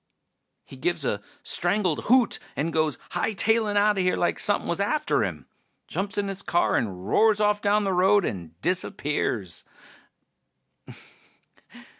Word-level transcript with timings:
He 0.65 0.77
gives 0.77 1.05
a 1.05 1.21
strangled 1.43 2.05
hoot 2.05 2.39
and 2.55 2.73
goes 2.73 2.97
hightailin' 3.11 3.77
outta 3.77 4.01
here 4.01 4.17
like 4.17 4.39
somepin' 4.39 4.67
was 4.67 4.79
after 4.79 5.23
him. 5.23 5.45
Jumps 5.87 6.17
in 6.17 6.27
his 6.27 6.41
car 6.41 6.75
and 6.75 7.07
roars 7.07 7.39
off 7.39 7.61
down 7.61 7.83
the 7.83 7.93
road 7.93 8.25
and 8.25 8.59
disappears. 8.61 9.63